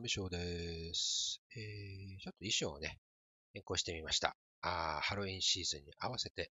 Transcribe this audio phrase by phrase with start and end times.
[0.00, 1.42] 上翔です。
[1.54, 2.98] えー、ちょっと衣装をね、
[3.52, 4.34] 変更してみました。
[4.62, 6.50] あハロウィンシーズンに合わせて、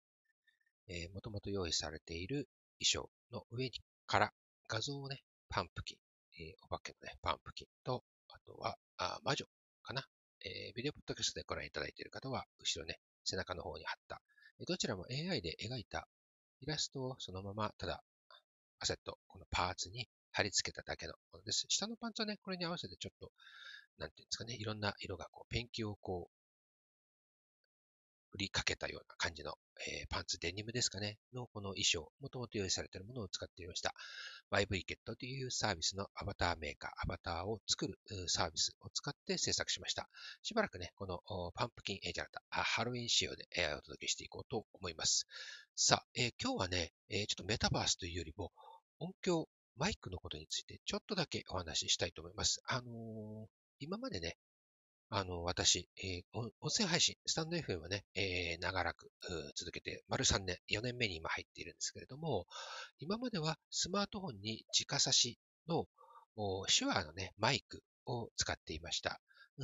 [0.87, 2.47] えー、もともと用意されている
[2.79, 3.71] 衣装の上に
[4.07, 4.31] から
[4.67, 5.97] 画像をね、パンプキン、
[6.41, 9.45] えー、お化けのね、パンプキンと、あとは、あ魔女
[9.83, 10.03] かな。
[10.43, 14.21] えー、ビデオポッドキャストでご覧いただいている方は、後ろね、背中の方に貼った、
[14.67, 16.07] どちらも AI で描いた
[16.61, 18.03] イラストをそのまま、ただ、
[18.79, 21.65] アセット、このパーツに貼り付けただけのものです。
[21.69, 23.31] 下のパンツはね、これに合わせてちょっと、
[23.97, 26.35] なんていうんですかね、いろんな色がこう、ペンキをこう、
[28.31, 29.53] 振りかけたような感じの、
[29.87, 33.93] えー、パンツデニムですかね、のこの衣装、もともと用意されているものを使っていました。
[34.51, 40.09] YV ケットというサービスのアバターメーカー、アバターを作るサービスを使って制作しました。
[40.43, 41.21] しばらくね、この
[41.53, 45.27] パンプキンエージャータ、ハロウィン仕様でお届けしていこうと思います。
[45.77, 48.51] さあ、えー、今日はね、え、ちょっとメタバースというよりも、
[48.99, 52.61] 音響マイクのことについてちょっとだけお話ししたいと思います。
[52.67, 53.47] あのー、
[53.79, 54.37] 今までね、
[55.09, 59.11] あの、私、えー、音声配信、スタンド FM はね、えー、長らく
[59.55, 62.47] 続けて、丸3年、4年目に今入っているんですけれども、
[62.99, 65.37] 今まではスマートフォンに直差し
[65.67, 65.87] の
[66.67, 69.21] 手話のね、マイクを使っていました。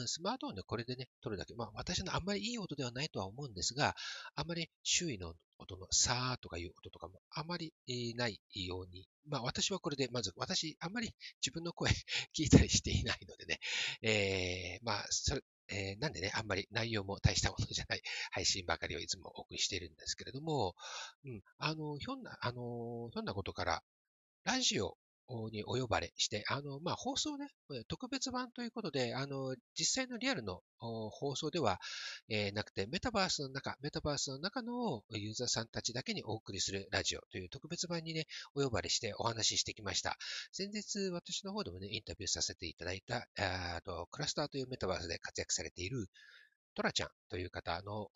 [0.08, 1.54] スマートフォンでこれでね、撮るだけ。
[1.56, 3.96] まあ、私のあんまりいい音ではないとは思うんですが、
[4.36, 7.74] あんまり周囲の音のさーとかいう音とかもあまり
[8.16, 9.08] ないように。
[9.28, 11.92] まあ、私はこれで、まず、私、あんまり自分の声
[12.36, 13.60] 聞いたりしていないのでね、
[14.02, 20.76] えー、まあ、それ、えー、なんでね、あんまり内容も大したものじゃない 配信ばかりをいつもお送りしているんですけれども、
[21.24, 23.84] うん、あの、ひょんな、あの、ひょんなことから、
[24.44, 24.98] ラジオ
[25.50, 27.48] にお呼ばれして、あの、まあ、放送ね、
[27.88, 31.80] 特別版ということで、あの、実際のリアルの放送では、
[32.30, 40.18] えー、なくて、メタバースの中、メタバースの中のユーザーさんたちだけにお送りするラジオという特別版にね、お呼ばれしてお話ししてきました。
[40.52, 46.08] 先日、私の方でもね、インタビューさせていただいた、あとクラスターというメタバースで活躍されている、
[46.74, 48.08] トラちゃんという方の、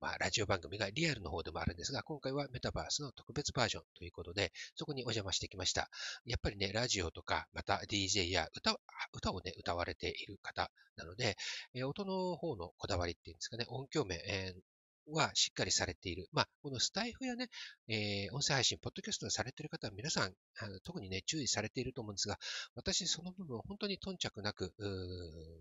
[0.00, 5.88] まあ、ラジオ番組がリアルの方でもあるんですが、今回はメタバースの特別バージョンということで、そこにお邪魔してきました。
[6.24, 8.76] やっぱりね、ラジオとか、また DJ や歌
[9.12, 11.36] 歌をね、歌われている方なので、
[11.74, 14.60] え音の方のこだわりっていうんですかね、音響面、えー
[15.10, 16.28] はしっかりされている。
[16.32, 17.48] まあ、このスタイフやね、
[17.88, 22.38] えー、音声配信、ポッドキャストをされている方は皆さん、あの特にね、注意されていると思うんですが、
[22.74, 24.72] 私その部分本当に頓着なく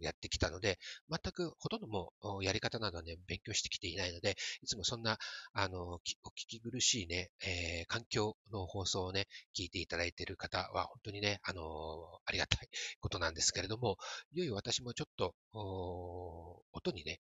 [0.02, 0.78] やってきたので、
[1.10, 5.18] 全くほとんどもやり方などはね、勉強してきていないので、いつもそんな、
[5.54, 9.28] あの、お聞き苦しいね、えー、環境の放送をね、
[9.58, 11.62] 聞いていただいている方は本当にね、あの
[12.26, 12.68] ありがたい
[13.00, 13.98] ことなんですけれども、
[14.34, 15.34] いよいよ私もちょっと、
[16.74, 17.20] 音にね、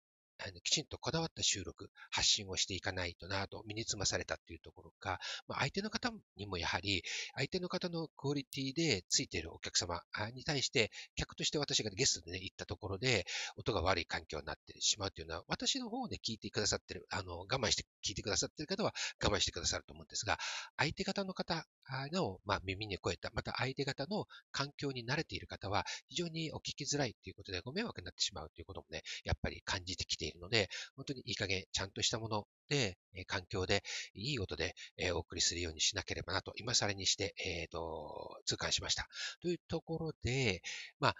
[0.43, 7.03] あのきちんとこだわった収録、発信をしていかないとなと身につまされたっていうところか、まあ、相手の方にもやはり、
[7.35, 10.01] 相手の方のクオリティでついているお客様
[10.33, 13.25] に対して、客として私がゲストでね、行ったところで、
[13.57, 18.93] 音が悪い環境になってしまうというのは、私の方で聞いてくださってる、あの、我慢して聞いてくださってる方は
[19.23, 20.37] 我慢してくださると思うんですが、
[20.77, 21.65] 相手方の方
[22.11, 33.83] の、まあ、耳に超えた、また相手方の環境に慣れている方は、非常にお聞きづらいということでご迷惑になってしまうということもね、やっぱり感じてきているので、本当にいい加減、ちゃんとしたもので、え環境で、
[34.13, 39.07] いい音で、えお送りするようにしなければなと、今更にして、えっ、ー、と、痛感しました。
[39.41, 40.61] というところで、
[40.99, 41.15] まあ、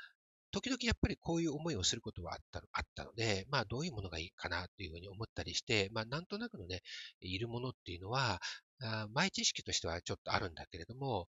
[0.51, 6.81] 時々やっぱりこういう思いをすることはあったあったので、まあどういうものがいいかなというふうに思ったりして、まあなんとなくのね、
[7.21, 8.41] いるものっていうのは、
[8.83, 11.27] あ前知識としてはちょっとあるんだけれども、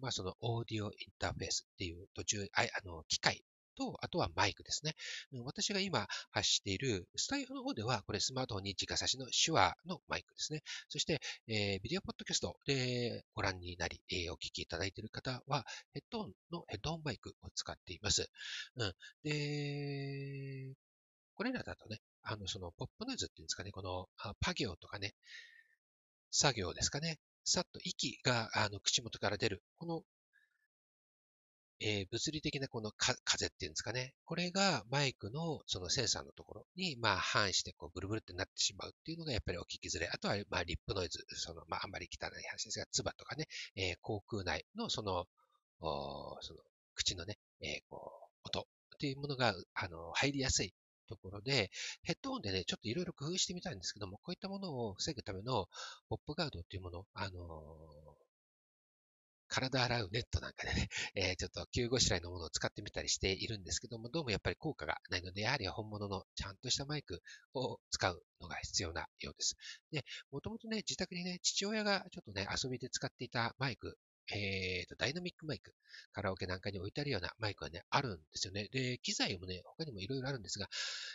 [0.00, 3.42] まあそのオーディオインターフェースっていう途中、ああの機械
[3.76, 4.94] と、あとはマイクですね。
[5.44, 10.62] 私が今発しているスタイフの方では、これスマートフォンに直差しの手話のマイクですね。
[10.88, 18.28] そして、えー、ビデオポッドキャストでご覧になり、えー、お聞きいただいている方は、ヘッドホンのヘッドホンマイクを使っています。
[18.76, 18.92] うん。
[19.22, 20.74] で、
[21.34, 24.08] これらだとね、あの、そのポップノイズっていうんですかね、この
[24.40, 25.14] パ行とかね、
[26.30, 30.02] 作業ですかね、さっと息があの口元から出る、この
[31.84, 34.14] えー、物理的なこの風っていうんですかね。
[34.24, 40.08] これがマイクのそのセンサーのところに、まあ、反してこうブルブルってなってしまうっていうのがやっぱりお聞きづらい。
[40.12, 45.26] あとは、まあ、リップノイズ、その、まあ、あんまり汚い話ですが、唾とかね、えー、口腔内のその、
[45.80, 46.60] おその、
[46.94, 48.12] 口のね、えー、こ
[48.44, 48.64] う、音っ
[48.98, 50.72] ていうものが、あの、入りやすい
[51.08, 51.70] ところで、
[52.02, 55.66] ヘッドホンでね、ちょっといろいろ工夫してみたいんですけども、こういったものを防ぐための
[56.08, 57.40] ポップガードっていうもの、あの
[59.52, 67.20] 体洗うネットなんかでね、 えー、ちょっと救護しらいのものを使ってみたりしているんですけども、どうもやっぱり効果がないので、やはり本物のちゃんとしたマイク
[67.52, 69.56] を使うのが必要なようです。
[69.90, 73.98] で、もともとね、自宅にね、父親がちょっとね、遊びで使っていたマイク
[74.34, 75.74] えーと、ダイナミックマイク、
[76.12, 78.68] カラオケなんかに置いてあるようなマイクがね、あるんですよね。
[78.72, 80.68] で、機材もね、他にもいろいろあるんですが、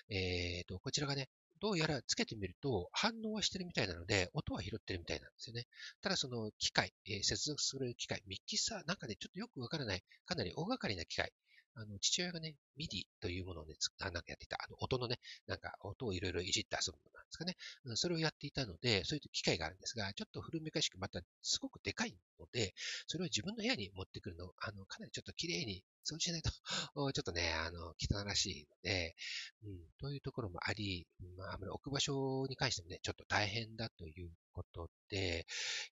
[0.10, 5.66] えーと、こちらがね、どうやらつけてみると反応はしてるみたいなので、音は拾ってるみたいなんですよね。
[6.02, 11.32] ただその機械、えー、接続する機械、ミキサー、なんかね、ちょっとよくわからない、かなり大掛かりな機械、
[11.80, 17.56] あの、父親がね、 MIDI というものをね、あなんかやっていた、あの、音のね、なんか音をいろいろいじって遊ぶものなんですかね。
[17.86, 22.74] うん、それをやっていたので、そういう機械があるんですが、ちょっと古めかしくまたすごくでかいので、
[23.06, 29.16] それを自分の部屋に持ってくるの、あの、かなりちょっと綺麗に掃除しないと ちょっとね、あの、汚らしいので、
[29.64, 31.06] うん、というところもあり、
[31.38, 35.46] まあ、置く場所に関してもね、ちょっと大変だということで、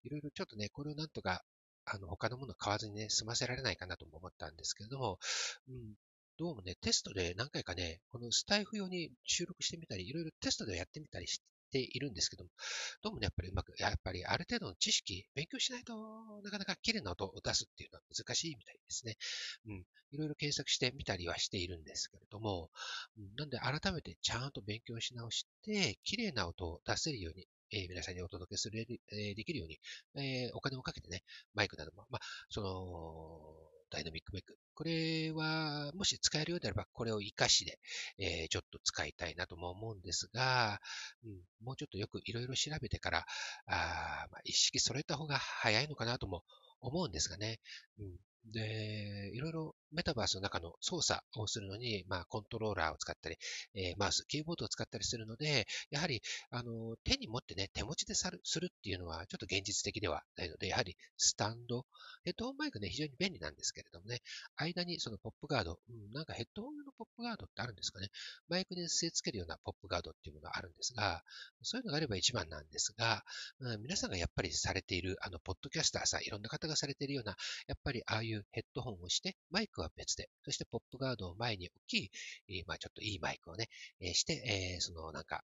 [0.04, 1.42] いろいろちょっとね、これをなんとか
[1.88, 5.18] あの、他のもの買わずにね、済ませられないかなとも思ったんですけれども、
[5.68, 5.94] うん、
[6.36, 11.40] どうもね、テストで何回かね、このスタイフ用に収録してみたり、いろいろテストでやってみたりし
[11.70, 12.50] ているんですけども、
[13.02, 15.94] どうもね、やっぱりうまく、やっぱりある程度の知識、勉強しないと
[16.42, 19.16] なかなか綺麗な音を出すっていうのは難しいみたいですね。
[19.66, 19.84] うん。
[20.12, 22.70] いろいろ検索してみたりはしているんですけれども、
[23.18, 29.80] うん、なんで改めてちゃんと勉強し直して、綺麗な音を出せるようにえー、皆さんにお届けする、えー、できるように、
[30.14, 31.22] えー、お金をかけてね、
[31.54, 34.58] マイクなども、まあ、その、ダイナミックメイク。
[34.74, 37.78] これは、もし使えるようであれば、これを活かしで、
[38.18, 40.80] えー、ちょっと使いたいなとも思うんですが、
[41.24, 43.18] うん、もうちょっとよくいろいろ調べてから、
[43.66, 46.42] あまあ、意識揃えた方が早いのかなとも
[46.80, 47.58] 思うんですがね。
[47.98, 48.16] うん、
[48.52, 53.36] で、いろいろメタバースの中の操作をするのに、まあ、コントローラーを使ったり、
[53.74, 58.28] えー、マウス、キーボードを使ったりするので、やはり、あの、手に持ってね、手持ちです
[58.60, 61.86] るっていうのは、ちょっと現実的ではないので、やはり、スタンド、
[62.24, 64.20] ヘッドホンマイクね、非常に便利なんですけれどもね、
[64.56, 68.08] 間にそのポップガード、うん、なんかヘッドホン用のポップガードってあるんですかね。
[68.48, 71.22] マイクに据え付けるようなポップガードっていうものがあるんですが、
[71.62, 73.24] そういうのがあれば一番なんですが、
[73.60, 77.36] うん、皆さんがやっぱりされている、あの、ポッドキャスターさん、いろんな方がされているような、
[77.68, 82.10] やっぱりああいうヘッドホンをして、マイクは別で、そしてポップガードを前に置
[82.48, 83.68] き、まあちょっといいマイクをね、
[84.14, 85.42] して、そのなんか、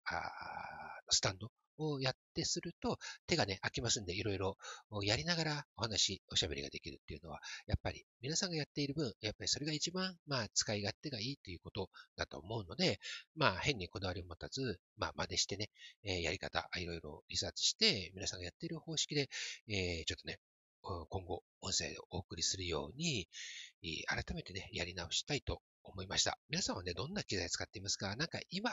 [1.10, 4.56] スタンドをやってすると、手がね、空きますんで、いろいろ
[5.02, 13.00] やりながらお話、おしゃべりができるっていうのは、やっぱり皆さんがやっている分、やっぱりそれが一番、まあ、使い勝手がいいということだと思うので、
[13.34, 15.70] まあ、変にこだわりを持たず、まあ、真似してね、
[16.02, 19.28] やり方、いろいろリサーチして、皆さんがやっている方式で、
[20.06, 20.38] ちょっとね、
[20.82, 23.28] 今後、音声をお送りするように、
[24.06, 26.38] 改めてね、やり直したいと思いました。
[26.48, 28.14] 皆さんはね、どんな機材使っていますか？
[28.16, 28.70] なんか今、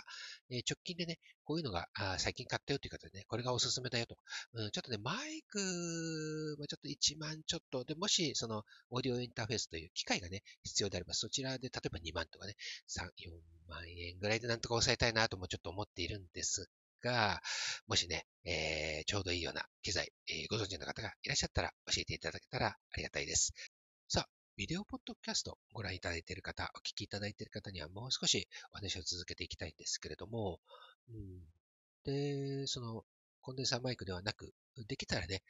[0.50, 4.18] 直近でね、こういうのが最近買ったよという方でね、これがおすすめだよと。
[4.54, 12.56] うん、ちょっとね、マイク、ま、ちょっと1万ちょっとで、もし、その、オーディオインターフェースという機械がね、必要であれば、そちらで、例えば2万とかね、
[12.88, 13.10] 3、4
[13.68, 16.70] 万円ぐらいでなんとか抑えたいなともちょっと思っているんです
[17.02, 17.42] が、
[17.88, 23.54] もしね、えー、ちょうどいいような機材、えー、ご存知の方がいらっしゃったら教えていただけたらありがたいです。
[24.08, 30.60] さあ、ビデオポッドキャストご覧いただいている方、お聞きいただいている方にはもう少しお話を続けていきたいんですけれども、
[31.10, 31.40] うん、
[32.04, 33.04] で、その
[33.42, 34.54] コンデンサーマイクではなく、
[34.88, 35.42] できたらね、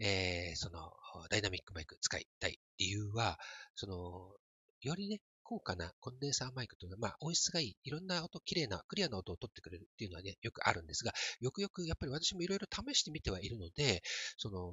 [0.00, 0.92] えー、その
[1.30, 3.38] ダイナミックマイク使いたい理由は、
[3.74, 4.36] その、
[4.80, 14.02] よりね、高価なコンデンサーマイクというのは、まあ、音質がいい、いろんな音、綺麗な、クリアな音を取ってくれるっていうのはね、よくあるんですが、よくよくやっぱり私もいろいろ試してみてはいるので、
[14.36, 14.70] その、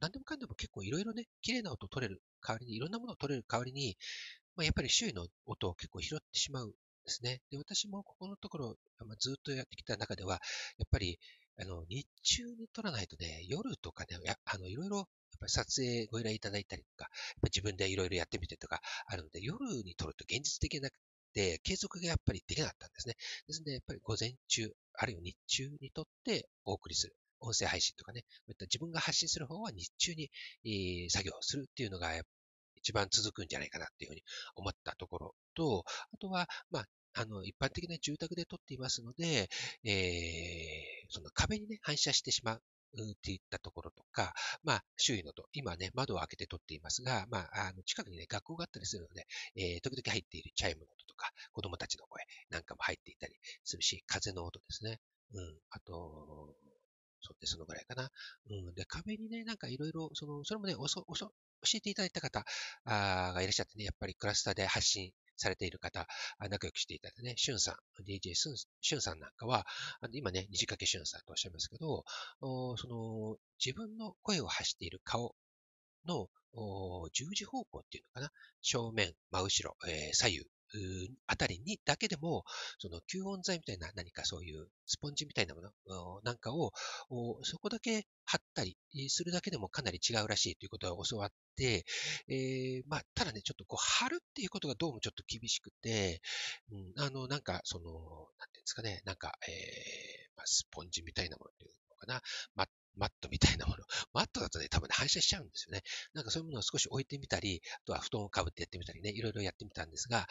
[0.00, 3.96] 何でもかんでも結構いろいろね、綺麗な音を取れる代わりに、いろんなものを取れる代わりに、
[4.56, 7.40] まあ、やっぱり周囲の音を結構拾ってしまうんですね。
[7.52, 10.40] で、私もここのところ、まあ、ずっとやってきた中では、
[10.78, 11.20] やっぱり、
[11.56, 15.08] あの、日中に撮らないとね、夜とかね、あの、いろいろ
[15.38, 17.10] ぱり撮影ご依頼いただいたりとか、
[17.44, 20.94] 自分でいろいろやってみてとかあるので、夜に撮ると現実的なく
[21.34, 23.14] て、継続がやっぱりできなかったんですね。
[23.46, 27.14] ですので、やっぱり午前中、あるいは日中に撮ってお送りする。
[27.40, 30.30] 音声配信とかね、こういった自分が発信する方は日中に、
[30.64, 32.10] えー、作業するっていうのが
[32.76, 34.22] 一番続くんじゃないかなっていうふうに
[34.56, 39.48] 思ったところと、あとは、まあ、あの、一般的な住宅で撮っていますので、
[39.84, 42.62] えー、その壁にね、反射してしまう。
[42.94, 44.32] っていったところとか、
[44.64, 55.00] まあ、周囲のと、今ね、窓を開けて撮っていますが、まあ、あの、近くにね、学校があったりするので、えー、時々入っているチャイムの音とか、子供たちの声なんかも入っていたりするし、風の音ですね。
[55.34, 55.58] うん。
[55.70, 56.56] あと、
[57.22, 58.10] そうで、そのぐらいかな。
[58.50, 58.74] うん。
[58.74, 61.32] で、壁にね、なんかいろいろ、その、それもね、おそ、おそ、教
[61.74, 62.44] えていただいた方
[62.86, 66.06] がいらっしゃってね、やっぱりクラスターで発信されている方、
[66.38, 69.66] 仲良くしていただいてね、しゅんさん、DJ しゅんさんなんかは、
[70.12, 72.04] 今ね、虹掛けしゅんさんとおっしゃいますけど、
[72.40, 75.34] その、自分の声を発している顔
[76.06, 76.28] の
[77.12, 80.46] 十字方向っていうのかな正面、真後ろ、えー、左右
[81.26, 82.44] あたりにだけでも、
[82.78, 86.72] その吸音材みたいな何かそういうスポンジみたいなものなんかを、
[87.42, 88.76] そこだけ貼ったり
[89.08, 91.84] するだけでもかなり違うらしいということを教わって、
[92.28, 96.20] えー、まあ、ただね、ちょっとこう貼るっていうことがどうもちょっと厳しくて、
[96.70, 97.84] うん、あの、なんか、その、
[98.38, 102.22] なんていうんですかね、なんか、えー、まあ、スポンジみたいなものっていうのかな、
[102.54, 103.84] ママットみたいなもの。
[104.12, 105.82] マットだとね、多分ね、反射しちゃうんですよね。
[106.12, 110.26] なんかそういうものを少し置いてみたり、あとは布団をかぶってやってみたりね、いろいろやってみたんですが、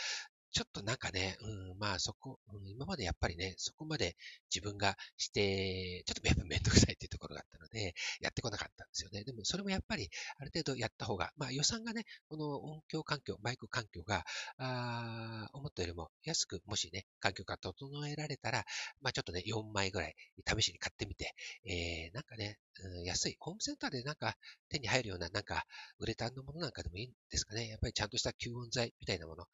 [0.51, 4.15] ちょっとなんかね、うん、まあそこ、うん、今までやっぱりね、そこまで
[4.53, 9.24] 自分がして、ちょっとやっぱめんどくさいっていうところがあったので、やってこなかったんですよね。
[9.24, 14.25] でもそれもやっぱりある程度やった方が、まあ予算がね、この音響環境、マイク環境が、
[14.58, 18.65] あ思ったよりも安く、もしね、環境が整えられたら、
[19.01, 20.15] まあちょっとね、4枚ぐらい
[20.46, 21.34] 試しに買ってみて、
[21.65, 24.36] えー、なんかね、うん、安い、ホームセンターでなんか
[24.70, 25.65] 手に入るような、なんか、
[26.00, 27.68] ウレタンのものなんかでもいいんですかね。
[27.68, 29.46] やっぱりちゃんとした吸音材みたいなもの、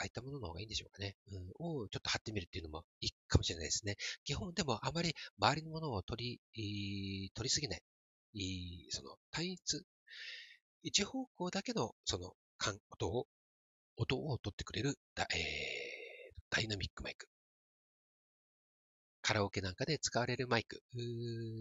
[0.00, 1.14] ああいったものの方がいいんでしょうかね。
[1.30, 3.96] うん、をちょっと貼ってみるっていうのもいいかもしれないですね。
[4.24, 7.82] 基本でもあまり周りのものを取り、取りすぎない。
[8.90, 9.84] その単一、
[10.82, 12.32] 一方向だけのその
[12.90, 13.26] 音を、
[13.96, 17.28] 音を取ってくれるダ,、えー、ダイナミックマイク。
[19.20, 20.80] カラオケなんかで使われるマイク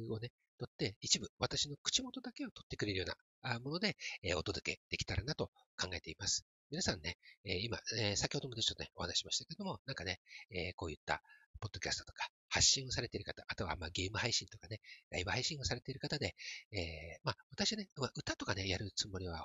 [0.10, 6.46] をね、取って、一部私の口元だけを取ってくれるようなもので、えお届けできたらなと考えています。
[6.72, 10.20] 皆さんね、え今、え先ほどもちょっとね、お話ししましたけども、なんかね、
[10.52, 11.24] えこういった
[11.60, 16.36] ポッドキャストとか発信をされている方、あとはまあゲーム配信とかね、ライブ配信をされている方で、
[16.72, 19.44] え、まあ私ね、歌とかね、やるつもりは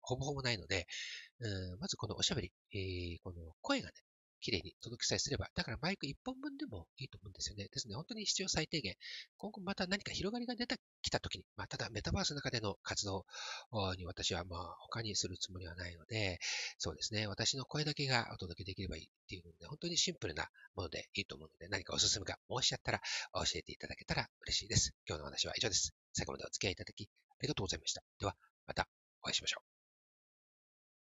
[0.00, 0.88] ほぼほぼないので、
[1.38, 3.94] うんまずこのおしゃべり、えー、この声がね、
[4.40, 7.68] 綺麗に届きさえすれば、だからマイク1本分でもいいと思うんですよね。
[7.72, 8.94] ですね、本当に必要最低限。
[9.36, 13.24] 今後また何か広がりが出てきたときに、まあ、ただメタバースの中での活動
[13.96, 16.38] に私はまあ他にするつもりはないので、
[16.78, 23.00] そうですね、私の声だけがお届けできればいいっていうので、本当にシンプルなものでいいと思うので、何かおすすめがもしあったら
[23.34, 24.94] 教えていただけたら嬉しいです。
[25.08, 25.94] 今日の話は以上です。
[26.12, 28.02] 最後までお付き合いいただきありがとうございました。
[28.18, 28.34] では、
[28.66, 28.88] また
[29.22, 29.75] お会いしましょう。